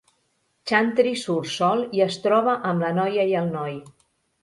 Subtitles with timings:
[0.71, 3.81] Chantry surt sol i es troba amb la noia i el noi.